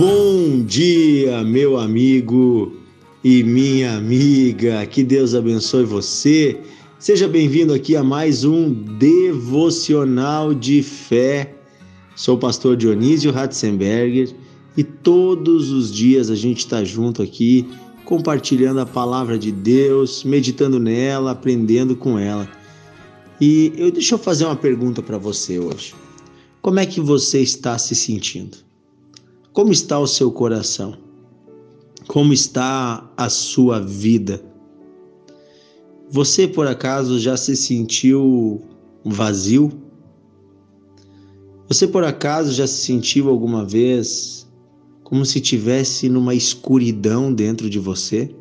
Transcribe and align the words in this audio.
Bom 0.00 0.62
dia, 0.64 1.44
meu 1.44 1.76
amigo 1.76 2.72
e 3.22 3.44
minha 3.44 3.98
amiga. 3.98 4.86
Que 4.86 5.02
Deus 5.02 5.34
abençoe 5.34 5.84
você. 5.84 6.58
Seja 6.98 7.28
bem-vindo 7.28 7.74
aqui 7.74 7.94
a 7.94 8.02
mais 8.02 8.42
um 8.42 8.72
devocional 8.72 10.54
de 10.54 10.82
fé. 10.82 11.54
Sou 12.16 12.36
o 12.36 12.38
pastor 12.38 12.78
Dionísio 12.78 13.30
Ratzenberger 13.30 14.34
e 14.74 14.82
todos 14.82 15.70
os 15.70 15.92
dias 15.92 16.30
a 16.30 16.34
gente 16.34 16.60
está 16.60 16.82
junto 16.82 17.22
aqui 17.22 17.68
compartilhando 18.06 18.80
a 18.80 18.86
palavra 18.86 19.38
de 19.38 19.52
Deus, 19.52 20.24
meditando 20.24 20.80
nela, 20.80 21.32
aprendendo 21.32 21.94
com 21.94 22.18
ela. 22.18 22.48
E 23.38 23.70
eu 23.76 23.90
deixa 23.90 24.14
eu 24.14 24.18
fazer 24.18 24.46
uma 24.46 24.56
pergunta 24.56 25.02
para 25.02 25.18
você 25.18 25.58
hoje. 25.58 25.94
Como 26.62 26.80
é 26.80 26.86
que 26.86 27.02
você 27.02 27.40
está 27.42 27.76
se 27.76 27.94
sentindo? 27.94 28.69
Como 29.60 29.72
está 29.72 29.98
o 29.98 30.06
seu 30.06 30.32
coração? 30.32 30.96
Como 32.08 32.32
está 32.32 33.12
a 33.14 33.28
sua 33.28 33.78
vida? 33.78 34.42
Você 36.08 36.48
por 36.48 36.66
acaso 36.66 37.18
já 37.18 37.36
se 37.36 37.54
sentiu 37.54 38.62
vazio? 39.04 39.70
Você 41.68 41.86
por 41.86 42.04
acaso 42.04 42.54
já 42.54 42.66
se 42.66 42.86
sentiu 42.86 43.28
alguma 43.28 43.62
vez 43.62 44.48
como 45.04 45.26
se 45.26 45.42
tivesse 45.42 46.08
numa 46.08 46.34
escuridão 46.34 47.30
dentro 47.30 47.68
de 47.68 47.78
você? 47.78 48.34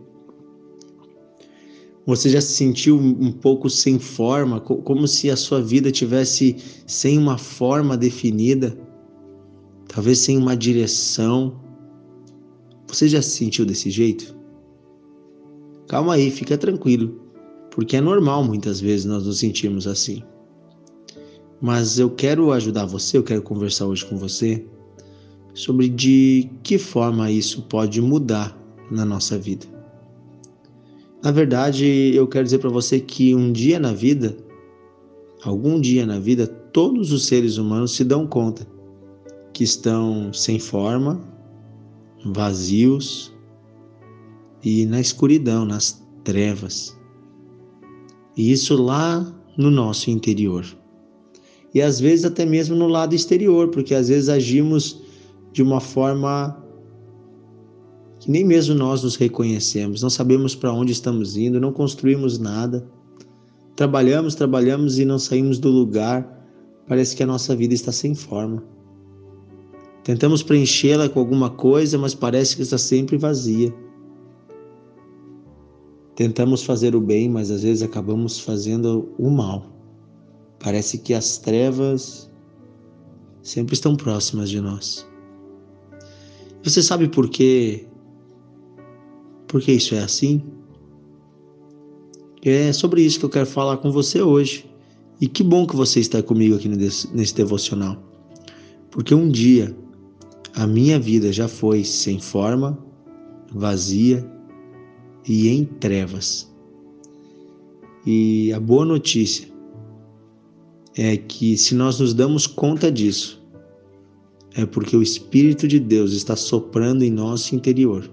Você 2.06 2.30
já 2.30 2.40
se 2.40 2.54
sentiu 2.54 2.98
um 2.98 3.34
pouco 3.34 3.70
sem 3.70 4.00
forma, 4.00 4.62
como 4.62 5.06
se 5.06 5.30
a 5.30 5.36
sua 5.36 5.62
vida 5.62 5.92
tivesse 5.92 6.56
sem 6.88 7.18
uma 7.18 7.38
forma 7.38 7.98
definida? 7.98 8.88
Talvez 9.90 10.20
sem 10.20 10.38
uma 10.38 10.56
direção. 10.56 11.60
Você 12.88 13.10
já 13.10 13.22
se 13.22 13.32
sentiu 13.32 13.66
desse 13.66 13.90
jeito? 13.90 14.36
Calma 15.88 16.14
aí, 16.14 16.32
fica 16.32 16.58
tranquilo, 16.58 17.20
porque 17.72 17.98
é 17.98 18.02
normal 18.02 18.44
muitas 18.44 18.80
vezes 18.80 19.06
nós 19.06 19.26
nos 19.26 19.40
sentirmos 19.40 19.88
assim. 19.88 20.24
Mas 21.60 22.00
eu 22.00 22.10
quero 22.10 22.54
ajudar 22.54 22.86
você, 22.86 23.18
eu 23.18 23.24
quero 23.24 23.42
conversar 23.42 23.88
hoje 23.88 24.06
com 24.06 24.16
você 24.16 24.66
sobre 25.54 25.90
de 25.90 26.50
que 26.64 26.78
forma 26.78 27.30
isso 27.30 27.64
pode 27.64 28.00
mudar 28.02 28.58
na 28.90 29.04
nossa 29.04 29.38
vida. 29.38 29.66
Na 31.22 31.32
verdade, 31.32 31.86
eu 32.16 32.28
quero 32.28 32.46
dizer 32.46 32.60
para 32.60 32.70
você 32.70 33.00
que 33.00 33.36
um 33.36 33.52
dia 33.52 33.78
na 33.78 33.92
vida, 33.92 34.38
algum 35.44 35.82
dia 35.82 36.06
na 36.06 36.18
vida, 36.20 36.48
todos 36.48 37.12
os 37.12 37.26
seres 37.26 37.58
humanos 37.58 37.96
se 37.96 38.06
dão 38.06 38.26
conta 38.26 38.66
que 39.54 39.64
estão 39.64 40.32
sem 40.34 40.60
forma, 40.60 41.22
vazios 42.26 43.34
e 44.64 44.86
na 44.86 45.00
escuridão, 45.00 45.66
nas 45.66 46.04
trevas. 46.24 46.98
E 48.36 48.52
isso 48.52 48.82
lá 48.82 49.36
no 49.58 49.70
nosso 49.70 50.10
interior. 50.10 50.66
E 51.74 51.82
às 51.82 52.00
vezes 52.00 52.26
até 52.26 52.46
mesmo 52.46 52.76
no 52.76 52.88
lado 52.88 53.14
exterior, 53.14 53.70
porque 53.70 53.94
às 53.94 54.08
vezes 54.10 54.30
agimos 54.30 55.02
de 55.52 55.62
uma 55.62 55.80
forma 55.80 56.64
que 58.20 58.30
nem 58.30 58.44
mesmo 58.44 58.76
nós 58.76 59.04
nos 59.04 59.16
reconhecemos, 59.16 60.02
não 60.02 60.10
sabemos 60.10 60.54
para 60.54 60.74
onde 60.74 60.92
estamos 60.92 61.38
indo, 61.38 61.60
não 61.60 61.72
construímos 61.72 62.38
nada. 62.38 62.86
Trabalhamos, 63.76 64.36
trabalhamos 64.36 65.00
e 65.00 65.06
não 65.06 65.18
saímos 65.18 65.58
do 65.58 65.70
lugar. 65.70 66.38
Parece 66.86 67.16
que 67.16 67.24
a 67.24 67.28
nossa 67.28 67.56
vida 67.56 67.74
está 67.74 67.92
sem 67.92 68.14
forma. 68.14 68.62
Tentamos 70.04 70.42
preenchê-la 70.42 71.10
com 71.10 71.20
alguma 71.20 71.50
coisa, 71.50 71.98
mas 71.98 72.16
parece 72.16 72.56
que 72.56 72.62
está 72.62 72.78
sempre 72.78 73.18
vazia. 73.18 73.74
Tentamos 76.16 76.64
fazer 76.64 76.96
o 76.96 77.02
bem, 77.02 77.30
mas 77.30 77.52
às 77.52 77.64
vezes 77.64 77.84
acabamos 77.84 78.40
fazendo 78.40 79.14
o 79.18 79.30
mal. 79.30 79.66
Parece 80.60 80.98
que 80.98 81.14
as 81.14 81.38
trevas 81.38 82.30
sempre 83.42 83.74
estão 83.74 83.96
próximas 83.96 84.50
de 84.50 84.60
nós. 84.60 85.08
Você 86.64 86.84
sabe 86.84 87.08
por 87.08 87.30
quê? 87.30 87.88
Por 89.48 89.62
que 89.62 89.72
isso 89.72 89.96
é 89.96 90.00
assim? 90.00 90.44
É 92.44 92.72
sobre 92.72 93.02
isso 93.02 93.20
que 93.20 93.26
eu 93.26 93.30
quero 93.30 93.46
falar 93.46 93.78
com 93.78 93.92
você 93.92 94.22
hoje. 94.22 94.70
E 95.22 95.28
que 95.28 95.44
bom 95.44 95.68
que 95.68 95.76
você 95.76 96.00
está 96.00 96.22
comigo 96.24 96.56
aqui 96.56 96.68
nesse 96.68 97.36
devocional. 97.36 98.02
Porque 98.92 99.14
um 99.14 99.30
dia 99.30 99.76
a 100.56 100.66
minha 100.66 101.00
vida 101.00 101.32
já 101.32 101.48
foi 101.48 101.84
sem 101.84 102.20
forma, 102.20 102.78
vazia 103.52 104.26
e 105.28 105.50
em 105.50 105.66
trevas. 105.66 106.50
E 108.06 108.52
a 108.54 108.60
boa 108.60 108.86
notícia 108.86 109.48
é 110.98 111.16
que 111.18 111.58
se 111.58 111.76
nós 111.76 112.00
nos 112.00 112.14
damos 112.14 112.48
conta 112.48 112.92
disso, 112.92 113.40
é 114.56 114.66
porque 114.66 114.96
o 114.96 115.04
Espírito 115.04 115.68
de 115.68 115.80
Deus 115.80 116.14
está 116.14 116.36
soprando 116.36 117.04
em 117.04 117.12
nosso 117.12 117.56
interior, 117.56 118.10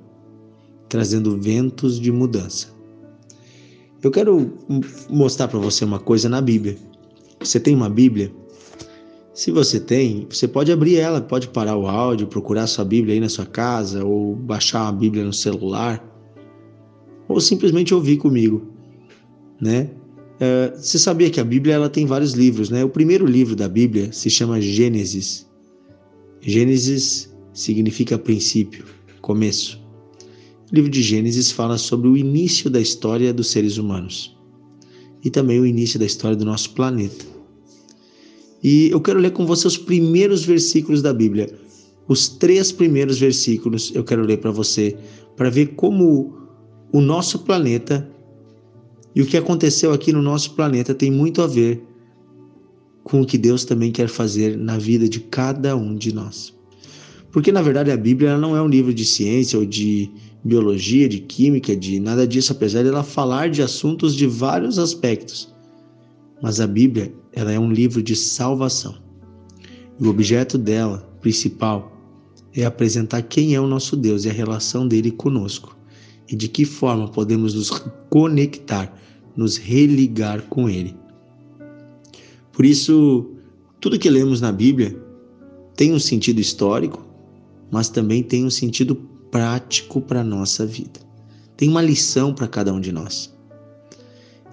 trazendo 0.89 1.41
ventos 1.41 1.99
de 1.99 2.13
mudança. 2.13 2.69
Eu 4.03 4.11
quero 4.11 4.53
mostrar 5.09 5.49
para 5.49 5.59
você 5.59 5.85
uma 5.85 5.99
coisa 5.99 6.29
na 6.29 6.41
Bíblia. 6.41 6.77
Você 7.41 7.59
tem 7.59 7.75
uma 7.75 7.89
Bíblia? 7.89 8.33
Se 9.37 9.51
você 9.51 9.79
tem, 9.79 10.27
você 10.31 10.49
pode 10.49 10.73
abrir 10.73 10.97
ela, 10.97 11.21
pode 11.21 11.49
parar 11.49 11.77
o 11.77 11.87
áudio, 11.87 12.27
procurar 12.27 12.67
sua 12.67 12.87
Bíblia 12.87 13.13
aí 13.13 13.21
na 13.21 13.29
sua 13.29 13.45
casa, 13.45 14.03
ou 14.03 14.35
baixar 14.35 14.89
a 14.89 14.93
Bíblia 14.93 15.23
no 15.23 15.33
celular, 15.33 16.03
ou 17.29 17.39
simplesmente 17.39 17.93
ouvir 17.93 18.17
comigo, 18.17 18.67
né? 19.61 19.91
Uh, 20.37 20.75
você 20.75 20.99
sabia 20.99 21.29
que 21.29 21.39
a 21.39 21.45
Bíblia 21.45 21.75
ela 21.75 21.91
tem 21.91 22.07
vários 22.07 22.33
livros, 22.33 22.71
né? 22.71 22.83
O 22.83 22.89
primeiro 22.89 23.27
livro 23.27 23.55
da 23.55 23.69
Bíblia 23.69 24.11
se 24.11 24.31
chama 24.31 24.59
Gênesis. 24.59 25.47
Gênesis 26.41 27.31
significa 27.53 28.17
princípio, 28.17 28.87
começo. 29.21 29.79
O 30.73 30.75
livro 30.75 30.91
de 30.91 31.03
Gênesis 31.03 31.53
fala 31.53 31.77
sobre 31.77 32.09
o 32.09 32.17
início 32.17 32.71
da 32.71 32.81
história 32.81 33.35
dos 33.35 33.49
seres 33.49 33.77
humanos 33.77 34.35
e 35.23 35.29
também 35.29 35.61
o 35.61 35.67
início 35.67 35.99
da 35.99 36.07
história 36.07 36.39
do 36.39 36.45
nosso 36.47 36.73
planeta. 36.73 37.36
E 38.69 38.91
eu 38.91 39.01
quero 39.01 39.21
ler 39.21 39.31
com 39.31 39.47
você 39.47 39.65
os 39.69 39.79
primeiros 39.79 40.45
versículos 40.45 41.01
da 41.01 41.13
Bíblia. 41.13 41.49
Os 42.09 42.29
três 42.29 42.73
primeiros 42.73 43.17
versículos 43.17 43.93
eu 43.95 44.03
quero 44.03 44.23
ler 44.23 44.39
para 44.39 44.51
você, 44.51 44.97
para 45.37 45.49
ver 45.49 45.77
como 45.77 46.37
o 46.93 47.01
nosso 47.01 47.39
planeta 47.45 48.11
e 49.15 49.23
o 49.23 49.27
que 49.27 49.37
aconteceu 49.37 49.93
aqui 49.93 50.13
no 50.13 50.21
nosso 50.21 50.57
planeta 50.57 50.93
tem 50.93 51.13
muito 51.13 51.43
a 51.43 51.47
ver 51.47 51.81
com 53.05 53.21
o 53.21 53.25
que 53.25 53.39
Deus 53.39 53.65
também 53.65 53.93
quer 53.93 54.09
fazer 54.09 54.59
na 54.59 54.77
vida 54.77 55.09
de 55.09 55.21
cada 55.21 55.77
um 55.77 55.95
de 55.95 56.13
nós. 56.13 56.53
Porque 57.31 57.53
na 57.53 57.63
verdade 57.63 57.93
a 57.93 57.97
Bíblia 57.97 58.37
não 58.37 58.57
é 58.57 58.61
um 58.61 58.67
livro 58.67 58.93
de 58.93 59.05
ciência 59.05 59.57
ou 59.57 59.65
de 59.65 60.11
biologia, 60.43 61.09
de 61.09 61.21
química, 61.21 61.77
de 61.77 62.01
nada 62.01 62.27
disso, 62.27 62.51
apesar 62.51 62.83
de 62.83 62.89
ela 62.89 63.05
falar 63.05 63.49
de 63.49 63.63
assuntos 63.63 64.13
de 64.13 64.27
vários 64.27 64.77
aspectos. 64.77 65.55
Mas 66.43 66.61
a 66.61 66.67
Bíblia, 66.67 67.13
ela 67.33 67.53
é 67.53 67.59
um 67.59 67.71
livro 67.71 68.03
de 68.03 68.15
salvação. 68.15 68.97
E 69.99 70.07
o 70.07 70.11
objeto 70.11 70.59
dela, 70.59 70.99
principal, 71.21 71.93
é 72.55 72.65
apresentar 72.65 73.23
quem 73.23 73.55
é 73.55 73.61
o 73.61 73.67
nosso 73.67 73.97
Deus 73.97 74.25
e 74.25 74.31
a 74.31 74.33
relação 74.33 74.87
dele 74.87 75.11
conosco 75.11 75.77
e 76.29 76.35
de 76.35 76.49
que 76.49 76.65
forma 76.65 77.09
podemos 77.09 77.55
nos 77.55 77.71
conectar, 78.11 78.93
nos 79.37 79.57
religar 79.57 80.43
com 80.43 80.69
ele. 80.69 80.97
Por 82.53 82.65
isso, 82.65 83.31
tudo 83.81 83.99
que 83.99 84.11
lemos 84.11 84.41
na 84.41 84.51
Bíblia 84.51 84.99
tem 85.77 85.93
um 85.93 85.99
sentido 85.99 86.41
histórico, 86.41 87.07
mas 87.71 87.89
também 87.89 88.23
tem 88.23 88.45
um 88.45 88.51
sentido 88.51 88.95
prático 89.31 90.01
para 90.01 90.21
a 90.21 90.25
nossa 90.25 90.67
vida. 90.67 91.01
Tem 91.57 91.69
uma 91.69 91.83
lição 91.83 92.35
para 92.35 92.49
cada 92.49 92.73
um 92.73 92.81
de 92.81 92.93
nós 92.93 93.36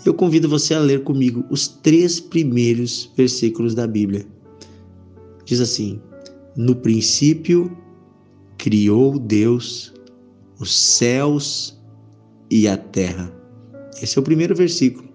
eu 0.05 0.13
convido 0.13 0.49
você 0.49 0.73
a 0.73 0.79
ler 0.79 1.03
comigo 1.03 1.45
os 1.49 1.67
três 1.67 2.19
primeiros 2.19 3.11
versículos 3.15 3.73
da 3.73 3.87
Bíblia. 3.87 4.25
Diz 5.45 5.59
assim: 5.59 5.99
No 6.55 6.75
princípio 6.75 7.75
criou 8.57 9.17
Deus 9.17 9.93
os 10.59 10.73
céus 10.73 11.77
e 12.49 12.67
a 12.67 12.77
terra. 12.77 13.33
Esse 14.01 14.17
é 14.17 14.21
o 14.21 14.23
primeiro 14.23 14.55
versículo. 14.55 15.07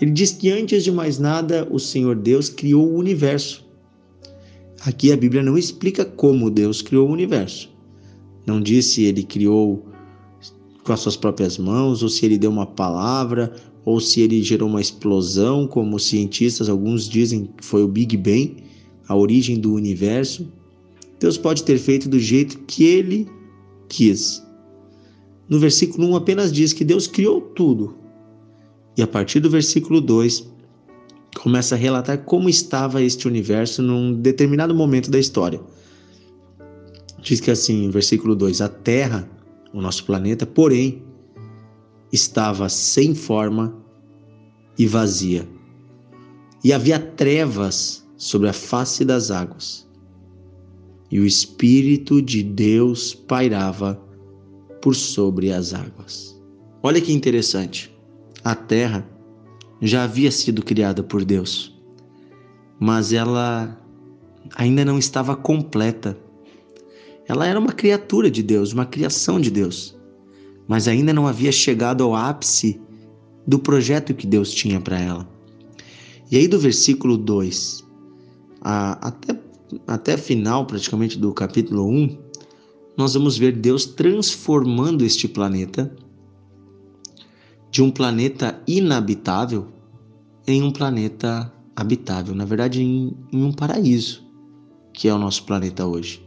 Ele 0.00 0.10
diz 0.10 0.32
que 0.32 0.50
antes 0.50 0.82
de 0.84 0.90
mais 0.90 1.18
nada, 1.18 1.66
o 1.70 1.78
Senhor 1.78 2.16
Deus 2.16 2.48
criou 2.48 2.88
o 2.88 2.96
universo. 2.96 3.64
Aqui 4.84 5.12
a 5.12 5.16
Bíblia 5.16 5.42
não 5.42 5.56
explica 5.56 6.04
como 6.04 6.50
Deus 6.50 6.82
criou 6.82 7.08
o 7.08 7.12
universo. 7.12 7.70
Não 8.46 8.60
diz 8.60 8.86
se 8.86 9.04
ele 9.04 9.22
criou 9.22 9.91
com 10.84 10.92
as 10.92 11.00
suas 11.00 11.16
próprias 11.16 11.58
mãos, 11.58 12.02
ou 12.02 12.08
se 12.08 12.24
ele 12.26 12.38
deu 12.38 12.50
uma 12.50 12.66
palavra, 12.66 13.52
ou 13.84 14.00
se 14.00 14.20
ele 14.20 14.42
gerou 14.42 14.68
uma 14.68 14.80
explosão, 14.80 15.66
como 15.66 15.96
os 15.96 16.04
cientistas 16.04 16.68
alguns 16.68 17.08
dizem 17.08 17.48
que 17.56 17.64
foi 17.64 17.82
o 17.82 17.88
Big 17.88 18.16
Bang, 18.16 18.56
a 19.08 19.16
origem 19.16 19.58
do 19.58 19.72
universo. 19.72 20.50
Deus 21.18 21.36
pode 21.36 21.62
ter 21.64 21.78
feito 21.78 22.08
do 22.08 22.18
jeito 22.18 22.58
que 22.60 22.84
ele 22.84 23.28
quis. 23.88 24.42
No 25.48 25.58
versículo 25.58 26.08
1 26.08 26.16
apenas 26.16 26.52
diz 26.52 26.72
que 26.72 26.84
Deus 26.84 27.06
criou 27.06 27.40
tudo. 27.40 27.96
E 28.96 29.02
a 29.02 29.06
partir 29.06 29.40
do 29.40 29.50
versículo 29.50 30.00
2 30.00 30.50
começa 31.36 31.74
a 31.74 31.78
relatar 31.78 32.18
como 32.24 32.48
estava 32.48 33.02
este 33.02 33.26
universo 33.26 33.82
num 33.82 34.12
determinado 34.12 34.74
momento 34.74 35.10
da 35.10 35.18
história. 35.18 35.60
Diz 37.20 37.40
que 37.40 37.50
assim, 37.50 37.88
versículo 37.90 38.34
2: 38.34 38.60
A 38.60 38.68
Terra, 38.68 39.28
o 39.72 39.80
nosso 39.80 40.04
planeta, 40.04 40.46
porém, 40.46 41.02
estava 42.12 42.68
sem 42.68 43.14
forma 43.14 43.74
e 44.78 44.86
vazia. 44.86 45.48
E 46.62 46.72
havia 46.72 46.98
trevas 46.98 48.06
sobre 48.16 48.48
a 48.48 48.52
face 48.52 49.04
das 49.04 49.30
águas. 49.30 49.88
E 51.10 51.18
o 51.18 51.26
Espírito 51.26 52.22
de 52.22 52.42
Deus 52.42 53.14
pairava 53.14 54.00
por 54.80 54.94
sobre 54.94 55.52
as 55.52 55.74
águas. 55.74 56.40
Olha 56.82 57.00
que 57.00 57.12
interessante. 57.12 57.94
A 58.44 58.54
terra 58.54 59.06
já 59.80 60.04
havia 60.04 60.30
sido 60.30 60.62
criada 60.62 61.02
por 61.02 61.24
Deus, 61.24 61.76
mas 62.78 63.12
ela 63.12 63.78
ainda 64.54 64.84
não 64.84 64.98
estava 64.98 65.36
completa. 65.36 66.16
Ela 67.26 67.46
era 67.46 67.58
uma 67.58 67.72
criatura 67.72 68.30
de 68.30 68.42
Deus, 68.42 68.72
uma 68.72 68.86
criação 68.86 69.40
de 69.40 69.50
Deus, 69.50 69.96
mas 70.66 70.88
ainda 70.88 71.12
não 71.12 71.26
havia 71.26 71.52
chegado 71.52 72.02
ao 72.02 72.14
ápice 72.14 72.80
do 73.46 73.58
projeto 73.58 74.14
que 74.14 74.26
Deus 74.26 74.52
tinha 74.52 74.80
para 74.80 74.98
ela. 74.98 75.28
E 76.30 76.36
aí, 76.36 76.48
do 76.48 76.58
versículo 76.58 77.16
2 77.16 77.84
a, 78.60 79.08
até, 79.08 79.38
até 79.86 80.16
final, 80.16 80.66
praticamente, 80.66 81.18
do 81.18 81.32
capítulo 81.32 81.86
1, 81.88 82.18
nós 82.96 83.14
vamos 83.14 83.36
ver 83.36 83.52
Deus 83.52 83.84
transformando 83.84 85.04
este 85.04 85.26
planeta 85.26 85.94
de 87.70 87.82
um 87.82 87.90
planeta 87.90 88.62
inabitável 88.66 89.68
em 90.46 90.62
um 90.62 90.70
planeta 90.70 91.52
habitável, 91.74 92.34
na 92.34 92.44
verdade, 92.44 92.82
em, 92.82 93.16
em, 93.32 93.42
um 93.42 93.52
paraíso, 93.52 94.22
que 94.92 95.08
é 95.08 95.14
o 95.14 95.18
nosso 95.18 95.44
planeta 95.44 95.86
hoje. 95.86 96.22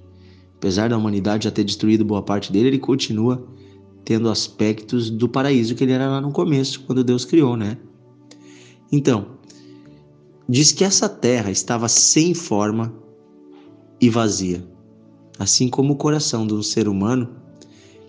Apesar 0.58 0.90
da 0.90 0.98
humanidade 0.98 1.46
já 1.46 1.52
ter 1.52 1.64
destruído 1.64 2.06
boa 2.06 2.22
parte 2.22 2.52
dele, 2.52 2.70
ele 2.70 2.80
continua 2.80 3.46
tendo 4.04 4.30
aspectos 4.30 5.10
do 5.10 5.28
paraíso 5.28 5.76
que 5.76 5.84
ele 5.84 5.94
era 5.94 6.08
lá 6.08 6.22
no 6.22 6.32
começo, 6.32 6.82
quando 6.82 7.04
Deus 7.04 7.26
criou, 7.26 7.58
né? 7.58 7.78
Então, 8.92 9.38
diz 10.48 10.72
que 10.72 10.84
essa 10.84 11.10
terra 11.10 11.52
estava 11.52 11.88
sem 11.88 12.34
forma 12.34 12.94
e 14.00 14.10
vazia 14.10 14.76
assim 15.38 15.68
como 15.68 15.94
o 15.94 15.98
coração 15.98 16.48
de 16.48 16.54
um 16.54 16.64
ser 16.64 16.88
humano 16.88 17.36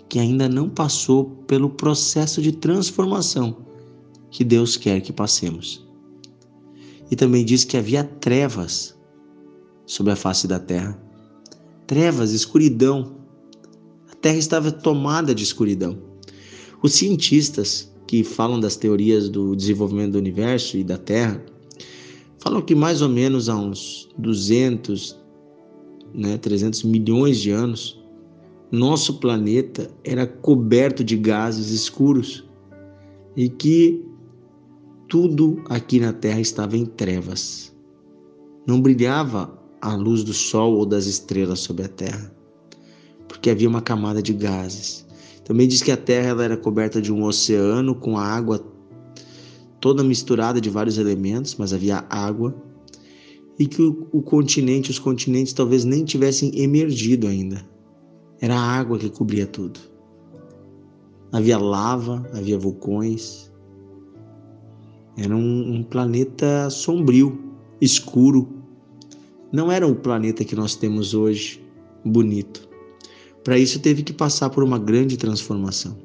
que 0.08 0.18
ainda 0.18 0.48
não 0.48 0.68
passou 0.68 1.24
pelo 1.46 1.70
processo 1.70 2.40
de 2.40 2.52
transformação 2.52 3.66
que 4.30 4.44
Deus 4.44 4.76
quer 4.76 5.00
que 5.00 5.12
passemos. 5.12 5.84
E 7.10 7.16
também 7.16 7.44
diz 7.44 7.64
que 7.64 7.76
havia 7.76 8.04
trevas 8.04 8.96
sobre 9.84 10.12
a 10.12 10.16
face 10.16 10.46
da 10.46 10.58
terra. 10.58 11.00
Trevas, 11.86 12.32
escuridão. 12.32 13.16
A 14.10 14.14
terra 14.14 14.38
estava 14.38 14.72
tomada 14.72 15.34
de 15.34 15.44
escuridão. 15.44 15.98
Os 16.82 16.94
cientistas 16.94 17.92
que 18.06 18.22
falam 18.22 18.60
das 18.60 18.76
teorias 18.76 19.28
do 19.28 19.56
desenvolvimento 19.56 20.12
do 20.12 20.18
universo 20.18 20.76
e 20.76 20.84
da 20.84 20.96
Terra 20.96 21.44
falam 22.38 22.62
que 22.62 22.74
mais 22.74 23.02
ou 23.02 23.08
menos 23.08 23.48
há 23.48 23.56
uns 23.56 24.08
200, 24.16 25.18
né, 26.14 26.38
300 26.38 26.84
milhões 26.84 27.40
de 27.40 27.50
anos, 27.50 28.00
nosso 28.70 29.18
planeta 29.18 29.90
era 30.04 30.26
coberto 30.26 31.02
de 31.02 31.16
gases 31.16 31.70
escuros 31.70 32.44
e 33.36 33.48
que 33.48 34.04
tudo 35.08 35.62
aqui 35.68 36.00
na 36.00 36.12
Terra 36.12 36.40
estava 36.40 36.76
em 36.76 36.84
trevas. 36.84 37.74
Não 38.66 38.80
brilhava 38.80 39.56
a 39.86 39.94
luz 39.94 40.24
do 40.24 40.32
sol 40.32 40.74
ou 40.74 40.84
das 40.84 41.06
estrelas 41.06 41.60
sobre 41.60 41.84
a 41.84 41.88
Terra, 41.88 42.34
porque 43.28 43.50
havia 43.50 43.68
uma 43.68 43.80
camada 43.80 44.22
de 44.22 44.32
gases. 44.32 45.06
Também 45.44 45.68
diz 45.68 45.82
que 45.82 45.92
a 45.92 45.96
Terra 45.96 46.42
era 46.42 46.56
coberta 46.56 47.00
de 47.00 47.12
um 47.12 47.22
oceano 47.22 47.94
com 47.94 48.18
a 48.18 48.24
água 48.24 48.60
toda 49.80 50.02
misturada 50.02 50.60
de 50.60 50.68
vários 50.68 50.98
elementos, 50.98 51.54
mas 51.56 51.72
havia 51.72 52.04
água 52.10 52.54
e 53.58 53.66
que 53.66 53.80
o, 53.80 54.08
o 54.12 54.20
continente, 54.22 54.90
os 54.90 54.98
continentes 54.98 55.52
talvez 55.52 55.84
nem 55.84 56.04
tivessem 56.04 56.50
emergido 56.58 57.28
ainda. 57.28 57.64
Era 58.40 58.56
a 58.56 58.60
água 58.60 58.98
que 58.98 59.08
cobria 59.08 59.46
tudo. 59.46 59.78
Havia 61.32 61.58
lava, 61.58 62.28
havia 62.34 62.58
vulcões. 62.58 63.50
Era 65.16 65.34
um, 65.34 65.76
um 65.76 65.82
planeta 65.82 66.68
sombrio, 66.70 67.38
escuro. 67.80 68.48
Não 69.56 69.72
era 69.72 69.86
o 69.86 69.94
planeta 69.94 70.44
que 70.44 70.54
nós 70.54 70.74
temos 70.74 71.14
hoje, 71.14 71.64
bonito. 72.04 72.68
Para 73.42 73.58
isso 73.58 73.80
teve 73.80 74.02
que 74.02 74.12
passar 74.12 74.50
por 74.50 74.62
uma 74.62 74.78
grande 74.78 75.16
transformação. 75.16 75.96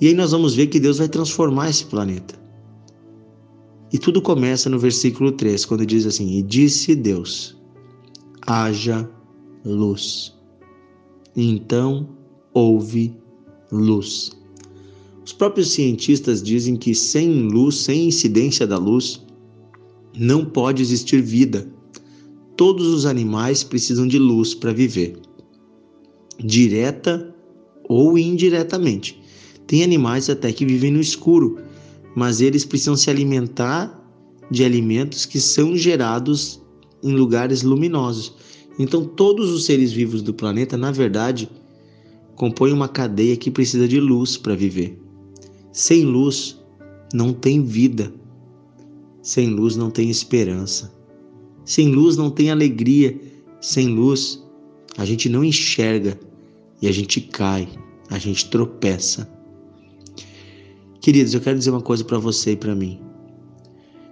E 0.00 0.06
aí 0.06 0.14
nós 0.14 0.30
vamos 0.30 0.54
ver 0.54 0.68
que 0.68 0.78
Deus 0.78 0.98
vai 0.98 1.08
transformar 1.08 1.68
esse 1.68 1.84
planeta. 1.84 2.40
E 3.92 3.98
tudo 3.98 4.22
começa 4.22 4.70
no 4.70 4.78
versículo 4.78 5.32
3, 5.32 5.64
quando 5.64 5.84
diz 5.84 6.06
assim: 6.06 6.38
E 6.38 6.42
disse 6.44 6.94
Deus: 6.94 7.60
haja 8.46 9.10
luz. 9.64 10.32
Então 11.34 12.08
houve 12.54 13.16
luz. 13.72 14.30
Os 15.26 15.32
próprios 15.32 15.72
cientistas 15.72 16.40
dizem 16.40 16.76
que 16.76 16.94
sem 16.94 17.48
luz, 17.48 17.78
sem 17.78 18.06
incidência 18.06 18.64
da 18.64 18.78
luz, 18.78 19.20
não 20.16 20.44
pode 20.44 20.82
existir 20.82 21.20
vida. 21.20 21.71
Todos 22.64 22.86
os 22.86 23.06
animais 23.06 23.64
precisam 23.64 24.06
de 24.06 24.20
luz 24.20 24.54
para 24.54 24.72
viver, 24.72 25.18
direta 26.38 27.34
ou 27.88 28.16
indiretamente. 28.16 29.20
Tem 29.66 29.82
animais 29.82 30.30
até 30.30 30.52
que 30.52 30.64
vivem 30.64 30.92
no 30.92 31.00
escuro 31.00 31.58
mas 32.14 32.40
eles 32.40 32.64
precisam 32.64 32.96
se 32.96 33.10
alimentar 33.10 34.00
de 34.48 34.64
alimentos 34.64 35.26
que 35.26 35.40
são 35.40 35.76
gerados 35.76 36.62
em 37.02 37.10
lugares 37.12 37.64
luminosos. 37.64 38.34
Então, 38.78 39.04
todos 39.04 39.50
os 39.50 39.64
seres 39.64 39.92
vivos 39.92 40.22
do 40.22 40.32
planeta, 40.32 40.76
na 40.76 40.92
verdade, 40.92 41.50
compõem 42.36 42.72
uma 42.72 42.88
cadeia 42.88 43.36
que 43.36 43.50
precisa 43.50 43.88
de 43.88 43.98
luz 43.98 44.36
para 44.36 44.54
viver. 44.54 45.02
Sem 45.72 46.04
luz, 46.04 46.56
não 47.12 47.32
tem 47.32 47.60
vida. 47.60 48.14
Sem 49.20 49.48
luz, 49.48 49.74
não 49.74 49.90
tem 49.90 50.10
esperança. 50.10 51.01
Sem 51.64 51.92
luz, 51.92 52.16
não 52.16 52.30
tem 52.30 52.50
alegria. 52.50 53.18
Sem 53.60 53.88
luz, 53.88 54.42
a 54.98 55.04
gente 55.04 55.28
não 55.28 55.44
enxerga 55.44 56.18
e 56.80 56.88
a 56.88 56.92
gente 56.92 57.20
cai, 57.20 57.68
a 58.10 58.18
gente 58.18 58.50
tropeça. 58.50 59.30
Queridos, 61.00 61.34
eu 61.34 61.40
quero 61.40 61.58
dizer 61.58 61.70
uma 61.70 61.80
coisa 61.80 62.04
para 62.04 62.18
você 62.18 62.52
e 62.52 62.56
para 62.56 62.74
mim. 62.74 63.00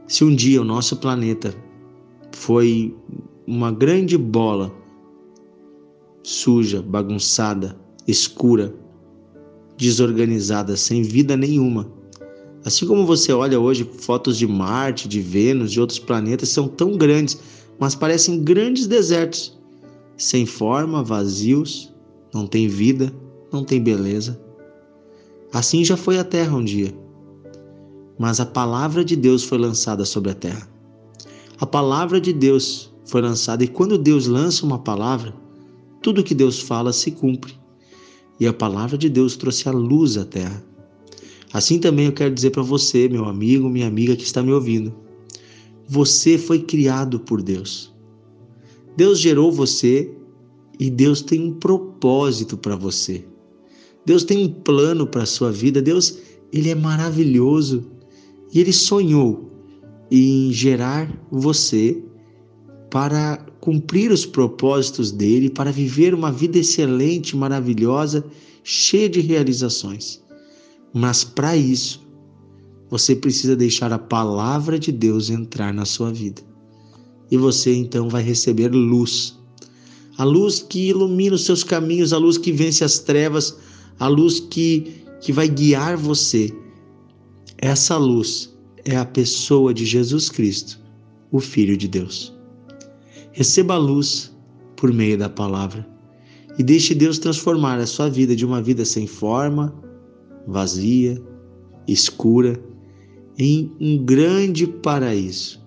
Se 0.06 0.24
um 0.24 0.34
dia 0.34 0.60
o 0.60 0.64
nosso 0.64 0.96
planeta 0.96 1.54
foi 2.32 2.96
uma 3.46 3.70
grande 3.70 4.16
bola 4.16 4.72
suja, 6.22 6.82
bagunçada, 6.82 7.76
escura, 8.06 8.74
desorganizada, 9.76 10.76
sem 10.76 11.02
vida 11.02 11.36
nenhuma. 11.36 11.90
Assim 12.64 12.86
como 12.86 13.06
você 13.06 13.32
olha 13.32 13.58
hoje 13.58 13.88
fotos 14.00 14.36
de 14.36 14.46
Marte, 14.46 15.08
de 15.08 15.20
Vênus, 15.20 15.72
de 15.72 15.80
outros 15.80 15.98
planetas, 15.98 16.50
são 16.50 16.68
tão 16.68 16.96
grandes, 16.96 17.38
mas 17.78 17.94
parecem 17.94 18.42
grandes 18.42 18.86
desertos, 18.86 19.58
sem 20.16 20.44
forma, 20.44 21.02
vazios, 21.02 21.94
não 22.34 22.46
tem 22.46 22.68
vida, 22.68 23.12
não 23.50 23.64
tem 23.64 23.80
beleza. 23.80 24.40
Assim 25.52 25.84
já 25.84 25.96
foi 25.96 26.18
a 26.18 26.24
terra 26.24 26.56
um 26.56 26.64
dia. 26.64 26.94
Mas 28.18 28.38
a 28.38 28.46
palavra 28.46 29.02
de 29.02 29.16
Deus 29.16 29.42
foi 29.42 29.56
lançada 29.56 30.04
sobre 30.04 30.30
a 30.30 30.34
terra. 30.34 30.68
A 31.58 31.66
palavra 31.66 32.20
de 32.20 32.32
Deus 32.32 32.92
foi 33.06 33.22
lançada, 33.22 33.64
e 33.64 33.68
quando 33.68 33.96
Deus 33.96 34.26
lança 34.26 34.64
uma 34.64 34.78
palavra, 34.78 35.34
tudo 36.02 36.22
que 36.22 36.34
Deus 36.34 36.60
fala 36.60 36.92
se 36.92 37.10
cumpre. 37.10 37.58
E 38.38 38.46
a 38.46 38.52
palavra 38.52 38.96
de 38.96 39.08
Deus 39.08 39.36
trouxe 39.36 39.68
a 39.68 39.72
luz 39.72 40.16
à 40.16 40.24
terra. 40.24 40.62
Assim 41.52 41.78
também 41.78 42.06
eu 42.06 42.12
quero 42.12 42.32
dizer 42.32 42.50
para 42.50 42.62
você, 42.62 43.08
meu 43.08 43.24
amigo, 43.24 43.68
minha 43.68 43.88
amiga 43.88 44.14
que 44.14 44.22
está 44.22 44.42
me 44.42 44.52
ouvindo. 44.52 44.94
Você 45.88 46.38
foi 46.38 46.60
criado 46.60 47.18
por 47.18 47.42
Deus. 47.42 47.92
Deus 48.96 49.18
gerou 49.18 49.50
você 49.50 50.14
e 50.78 50.88
Deus 50.88 51.20
tem 51.20 51.42
um 51.42 51.54
propósito 51.54 52.56
para 52.56 52.76
você. 52.76 53.24
Deus 54.06 54.22
tem 54.24 54.44
um 54.44 54.48
plano 54.48 55.06
para 55.06 55.24
a 55.24 55.26
sua 55.26 55.50
vida. 55.50 55.82
Deus, 55.82 56.18
ele 56.52 56.70
é 56.70 56.74
maravilhoso. 56.74 57.90
E 58.52 58.60
ele 58.60 58.72
sonhou 58.72 59.50
em 60.10 60.52
gerar 60.52 61.10
você 61.30 62.02
para 62.90 63.36
cumprir 63.60 64.10
os 64.10 64.24
propósitos 64.24 65.12
dele, 65.12 65.50
para 65.50 65.70
viver 65.70 66.14
uma 66.14 66.32
vida 66.32 66.58
excelente, 66.58 67.36
maravilhosa, 67.36 68.24
cheia 68.64 69.08
de 69.08 69.20
realizações. 69.20 70.20
Mas 70.92 71.24
para 71.24 71.56
isso, 71.56 72.06
você 72.90 73.14
precisa 73.14 73.54
deixar 73.54 73.92
a 73.92 73.98
palavra 73.98 74.78
de 74.78 74.90
Deus 74.90 75.30
entrar 75.30 75.72
na 75.72 75.84
sua 75.84 76.12
vida. 76.12 76.42
E 77.30 77.36
você 77.36 77.74
então 77.74 78.08
vai 78.08 78.22
receber 78.22 78.68
luz. 78.68 79.38
A 80.18 80.24
luz 80.24 80.60
que 80.60 80.88
ilumina 80.88 81.36
os 81.36 81.44
seus 81.44 81.62
caminhos, 81.62 82.12
a 82.12 82.18
luz 82.18 82.36
que 82.36 82.50
vence 82.50 82.82
as 82.82 82.98
trevas, 82.98 83.56
a 83.98 84.08
luz 84.08 84.40
que, 84.40 85.04
que 85.20 85.32
vai 85.32 85.48
guiar 85.48 85.96
você. 85.96 86.52
Essa 87.58 87.96
luz 87.96 88.52
é 88.84 88.96
a 88.96 89.04
pessoa 89.04 89.72
de 89.72 89.84
Jesus 89.86 90.28
Cristo, 90.28 90.80
o 91.30 91.38
Filho 91.38 91.76
de 91.76 91.86
Deus. 91.86 92.34
Receba 93.32 93.74
a 93.74 93.78
luz 93.78 94.34
por 94.76 94.92
meio 94.92 95.16
da 95.16 95.28
palavra 95.28 95.88
e 96.58 96.62
deixe 96.62 96.94
Deus 96.94 97.18
transformar 97.18 97.78
a 97.78 97.86
sua 97.86 98.08
vida 98.08 98.34
de 98.34 98.44
uma 98.44 98.60
vida 98.60 98.84
sem 98.84 99.06
forma, 99.06 99.72
vazia, 100.46 101.20
escura, 101.86 102.60
em 103.38 103.72
um 103.80 103.98
grande 103.98 104.66
paraíso. 104.66 105.60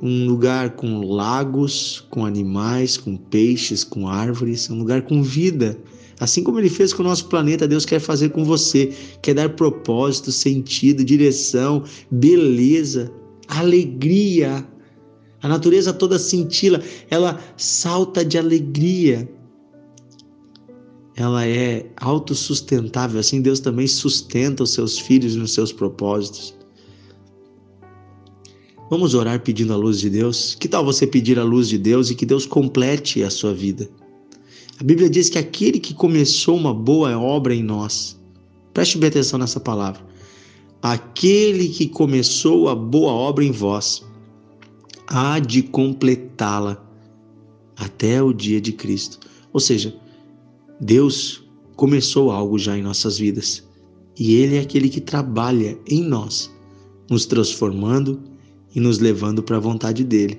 Um 0.00 0.26
lugar 0.26 0.76
com 0.76 1.00
lagos, 1.06 2.06
com 2.10 2.24
animais, 2.24 2.96
com 2.96 3.16
peixes, 3.16 3.82
com 3.82 4.08
árvores, 4.08 4.68
um 4.70 4.78
lugar 4.78 5.02
com 5.02 5.22
vida. 5.22 5.78
Assim 6.18 6.42
como 6.42 6.58
ele 6.58 6.70
fez 6.70 6.92
com 6.92 7.02
o 7.02 7.06
nosso 7.06 7.26
planeta, 7.28 7.68
Deus 7.68 7.84
quer 7.84 8.00
fazer 8.00 8.30
com 8.30 8.44
você, 8.44 8.92
quer 9.22 9.34
dar 9.34 9.50
propósito, 9.50 10.32
sentido, 10.32 11.04
direção, 11.04 11.84
beleza, 12.10 13.12
alegria. 13.48 14.66
A 15.42 15.48
natureza 15.48 15.92
toda 15.92 16.18
cintila, 16.18 16.82
ela 17.10 17.38
salta 17.56 18.24
de 18.24 18.38
alegria 18.38 19.28
ela 21.16 21.46
é 21.46 21.86
autossustentável, 21.96 23.18
assim 23.18 23.40
Deus 23.40 23.58
também 23.58 23.86
sustenta 23.86 24.62
os 24.62 24.74
seus 24.74 24.98
filhos 24.98 25.34
nos 25.34 25.54
seus 25.54 25.72
propósitos. 25.72 26.54
Vamos 28.90 29.14
orar 29.14 29.40
pedindo 29.40 29.72
a 29.72 29.76
luz 29.76 29.98
de 29.98 30.10
Deus? 30.10 30.54
Que 30.54 30.68
tal 30.68 30.84
você 30.84 31.06
pedir 31.06 31.38
a 31.38 31.42
luz 31.42 31.68
de 31.68 31.78
Deus 31.78 32.10
e 32.10 32.14
que 32.14 32.26
Deus 32.26 32.44
complete 32.44 33.22
a 33.22 33.30
sua 33.30 33.54
vida? 33.54 33.88
A 34.78 34.84
Bíblia 34.84 35.08
diz 35.08 35.30
que 35.30 35.38
aquele 35.38 35.80
que 35.80 35.94
começou 35.94 36.54
uma 36.54 36.74
boa 36.74 37.18
obra 37.18 37.54
em 37.54 37.62
nós, 37.62 38.20
preste 38.74 38.98
bem 38.98 39.08
atenção 39.08 39.38
nessa 39.38 39.58
palavra, 39.58 40.04
aquele 40.82 41.70
que 41.70 41.88
começou 41.88 42.68
a 42.68 42.74
boa 42.74 43.10
obra 43.10 43.42
em 43.42 43.50
vós, 43.50 44.04
há 45.06 45.38
de 45.38 45.62
completá-la 45.62 46.86
até 47.74 48.22
o 48.22 48.34
dia 48.34 48.60
de 48.60 48.72
Cristo. 48.72 49.18
Ou 49.50 49.58
seja, 49.58 49.96
Deus 50.80 51.42
começou 51.74 52.30
algo 52.30 52.58
já 52.58 52.76
em 52.76 52.82
nossas 52.82 53.18
vidas 53.18 53.66
e 54.18 54.36
Ele 54.36 54.56
é 54.56 54.60
aquele 54.60 54.88
que 54.88 55.00
trabalha 55.00 55.78
em 55.86 56.02
nós, 56.02 56.50
nos 57.10 57.24
transformando 57.26 58.20
e 58.74 58.80
nos 58.80 58.98
levando 58.98 59.42
para 59.42 59.56
a 59.56 59.60
vontade 59.60 60.04
dele. 60.04 60.38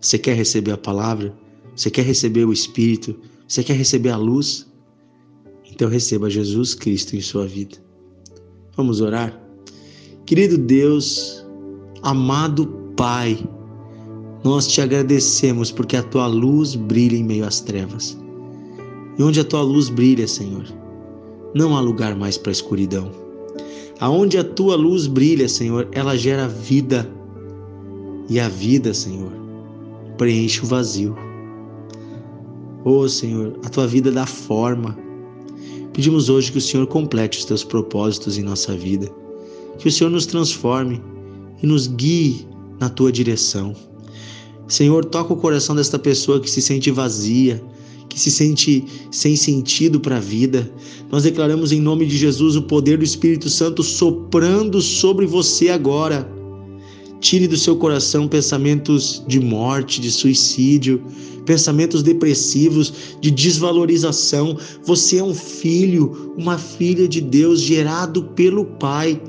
Você 0.00 0.18
quer 0.18 0.34
receber 0.34 0.72
a 0.72 0.78
palavra? 0.78 1.36
Você 1.74 1.90
quer 1.90 2.04
receber 2.04 2.44
o 2.44 2.52
Espírito? 2.52 3.16
Você 3.46 3.64
quer 3.64 3.74
receber 3.74 4.10
a 4.10 4.16
luz? 4.16 4.66
Então 5.70 5.88
receba 5.88 6.30
Jesus 6.30 6.74
Cristo 6.74 7.16
em 7.16 7.20
sua 7.20 7.46
vida. 7.46 7.76
Vamos 8.76 9.00
orar? 9.00 9.40
Querido 10.26 10.56
Deus, 10.58 11.44
amado 12.02 12.66
Pai, 12.96 13.38
nós 14.44 14.68
te 14.68 14.80
agradecemos 14.80 15.72
porque 15.72 15.96
a 15.96 16.02
tua 16.02 16.26
luz 16.28 16.76
brilha 16.76 17.16
em 17.16 17.24
meio 17.24 17.44
às 17.44 17.60
trevas 17.60 18.23
e 19.18 19.22
onde 19.22 19.40
a 19.40 19.44
tua 19.44 19.62
luz 19.62 19.88
brilha, 19.88 20.26
Senhor, 20.26 20.64
não 21.54 21.76
há 21.76 21.80
lugar 21.80 22.16
mais 22.16 22.36
para 22.36 22.50
a 22.50 22.52
escuridão. 22.52 23.10
Aonde 24.00 24.38
a 24.38 24.44
tua 24.44 24.74
luz 24.74 25.06
brilha, 25.06 25.48
Senhor, 25.48 25.88
ela 25.92 26.16
gera 26.16 26.48
vida. 26.48 27.08
E 28.28 28.40
a 28.40 28.48
vida, 28.48 28.92
Senhor, 28.92 29.32
preenche 30.18 30.62
o 30.62 30.66
vazio. 30.66 31.14
Oh, 32.84 33.08
Senhor, 33.08 33.58
a 33.64 33.68
tua 33.68 33.86
vida 33.86 34.10
dá 34.10 34.26
forma. 34.26 34.98
Pedimos 35.92 36.28
hoje 36.28 36.50
que 36.50 36.58
o 36.58 36.60
Senhor 36.60 36.86
complete 36.88 37.38
os 37.38 37.44
teus 37.44 37.62
propósitos 37.62 38.36
em 38.36 38.42
nossa 38.42 38.76
vida. 38.76 39.08
Que 39.78 39.88
o 39.88 39.92
Senhor 39.92 40.10
nos 40.10 40.26
transforme 40.26 41.00
e 41.62 41.66
nos 41.66 41.86
guie 41.86 42.48
na 42.80 42.88
tua 42.88 43.12
direção. 43.12 43.74
Senhor, 44.66 45.04
toca 45.04 45.32
o 45.32 45.36
coração 45.36 45.76
desta 45.76 45.98
pessoa 45.98 46.40
que 46.40 46.50
se 46.50 46.60
sente 46.60 46.90
vazia, 46.90 47.62
que 48.08 48.20
se 48.20 48.30
sente 48.30 48.84
sem 49.10 49.36
sentido 49.36 49.98
para 49.98 50.16
a 50.16 50.20
vida. 50.20 50.70
Nós 51.10 51.24
declaramos 51.24 51.72
em 51.72 51.80
nome 51.80 52.06
de 52.06 52.16
Jesus 52.16 52.56
o 52.56 52.62
poder 52.62 52.98
do 52.98 53.04
Espírito 53.04 53.50
Santo 53.50 53.82
soprando 53.82 54.80
sobre 54.80 55.26
você 55.26 55.68
agora. 55.68 56.30
Tire 57.20 57.48
do 57.48 57.56
seu 57.56 57.76
coração 57.76 58.28
pensamentos 58.28 59.22
de 59.26 59.40
morte, 59.40 60.00
de 60.00 60.10
suicídio, 60.10 61.02
pensamentos 61.46 62.02
depressivos, 62.02 62.92
de 63.20 63.30
desvalorização. 63.30 64.58
Você 64.84 65.18
é 65.18 65.24
um 65.24 65.34
filho, 65.34 66.32
uma 66.36 66.58
filha 66.58 67.08
de 67.08 67.20
Deus 67.20 67.60
gerado 67.60 68.24
pelo 68.36 68.64
Pai 68.64 69.20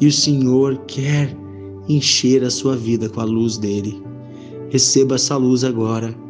e 0.00 0.06
o 0.06 0.12
Senhor 0.12 0.78
quer 0.86 1.36
encher 1.88 2.44
a 2.44 2.50
sua 2.50 2.76
vida 2.76 3.08
com 3.08 3.20
a 3.20 3.24
luz 3.24 3.58
dele. 3.58 4.00
Receba 4.70 5.16
essa 5.16 5.36
luz 5.36 5.64
agora 5.64 6.25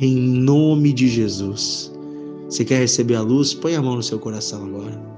em 0.00 0.16
nome 0.16 0.92
de 0.92 1.08
Jesus. 1.08 1.92
Você 2.48 2.64
quer 2.64 2.78
receber 2.78 3.16
a 3.16 3.22
luz? 3.22 3.54
Põe 3.54 3.74
a 3.74 3.82
mão 3.82 3.96
no 3.96 4.02
seu 4.02 4.18
coração 4.18 4.64
agora. 4.64 5.14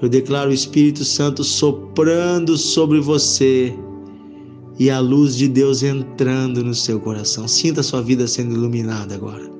Eu 0.00 0.08
declaro 0.08 0.50
o 0.50 0.54
Espírito 0.54 1.04
Santo 1.04 1.42
soprando 1.42 2.56
sobre 2.56 3.00
você 3.00 3.74
e 4.78 4.90
a 4.90 5.00
luz 5.00 5.36
de 5.36 5.48
Deus 5.48 5.82
entrando 5.82 6.62
no 6.62 6.74
seu 6.74 7.00
coração. 7.00 7.48
Sinta 7.48 7.80
a 7.80 7.84
sua 7.84 8.00
vida 8.00 8.26
sendo 8.28 8.54
iluminada 8.54 9.14
agora. 9.14 9.50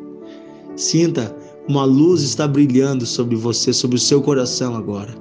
Sinta 0.77 1.37
uma 1.69 1.85
luz 1.85 2.23
está 2.23 2.49
brilhando 2.49 3.05
sobre 3.05 3.37
você, 3.37 3.73
sobre 3.73 3.97
o 3.97 4.01
seu 4.01 4.23
coração 4.23 4.75
agora. 4.75 5.15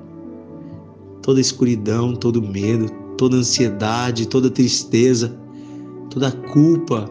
Toda 1.21 1.41
escuridão, 1.41 2.15
todo 2.15 2.41
medo, 2.41 2.89
toda 3.17 3.35
ansiedade, 3.35 4.27
toda 4.27 4.49
tristeza, 4.49 5.37
toda 6.09 6.31
culpa 6.31 7.09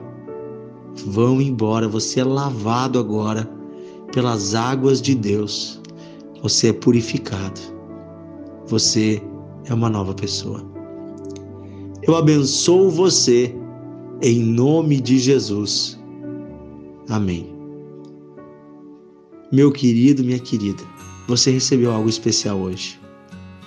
vão 1.07 1.41
embora. 1.41 1.89
Você 1.89 2.21
é 2.21 2.25
lavado 2.25 2.99
agora 2.99 3.49
pelas 4.13 4.55
águas 4.55 5.01
de 5.01 5.15
Deus. 5.15 5.81
Você 6.43 6.69
é 6.69 6.73
purificado. 6.73 7.61
Você 8.67 9.23
é 9.67 9.75
uma 9.75 9.89
nova 9.89 10.15
pessoa. 10.15 10.65
Eu 12.03 12.17
abençoo 12.17 12.91
você 12.91 13.55
em 14.23 14.43
nome 14.43 15.01
de 15.01 15.19
Jesus. 15.19 15.99
Amém. 17.09 17.55
Meu 19.53 19.71
querido, 19.71 20.25
minha 20.25 20.39
querida, 20.39 20.83
você 21.29 21.51
recebeu 21.51 21.93
algo 21.93 22.09
especial 22.09 22.59
hoje. 22.59 23.01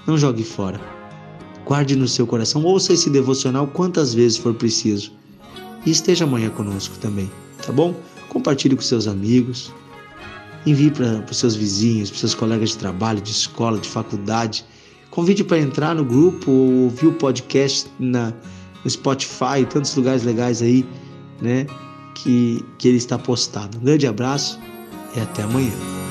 Não 0.05 0.17
jogue 0.17 0.43
fora. 0.43 0.98
Guarde 1.69 1.95
no 1.95 2.07
seu 2.07 2.25
coração, 2.25 2.63
ouça 2.63 2.93
esse 2.93 3.11
devocional 3.11 3.67
quantas 3.67 4.11
vezes 4.11 4.39
for 4.39 4.55
preciso 4.55 5.11
e 5.85 5.91
esteja 5.91 6.23
amanhã 6.23 6.49
conosco 6.49 6.97
também, 6.97 7.29
tá 7.63 7.71
bom? 7.71 7.93
Compartilhe 8.27 8.75
com 8.75 8.81
seus 8.81 9.05
amigos, 9.07 9.71
envie 10.65 10.89
para 10.89 11.23
os 11.29 11.37
seus 11.37 11.55
vizinhos, 11.55 12.09
para 12.09 12.21
seus 12.21 12.33
colegas 12.33 12.71
de 12.71 12.77
trabalho, 12.77 13.21
de 13.21 13.29
escola, 13.29 13.77
de 13.77 13.87
faculdade. 13.87 14.65
Convide 15.11 15.43
para 15.43 15.59
entrar 15.59 15.93
no 15.93 16.03
grupo 16.03 16.49
ou 16.49 16.85
ouvir 16.85 17.05
o 17.05 17.13
podcast 17.13 17.87
na, 17.99 18.33
no 18.83 18.89
Spotify, 18.89 19.63
tantos 19.69 19.95
lugares 19.95 20.23
legais 20.23 20.63
aí, 20.63 20.83
né? 21.39 21.67
Que, 22.15 22.65
que 22.79 22.87
ele 22.87 22.97
está 22.97 23.15
postado. 23.19 23.77
Um 23.77 23.81
grande 23.81 24.07
abraço 24.07 24.59
e 25.15 25.19
até 25.19 25.43
amanhã. 25.43 26.08